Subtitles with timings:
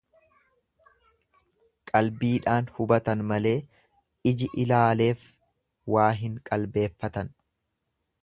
[1.89, 3.53] Qalbiidhaan hubatan malee
[4.33, 5.27] iji ilaaleef
[5.97, 7.33] waa hin qalbeeffatan.